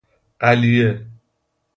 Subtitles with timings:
[0.39, 0.89] قلیه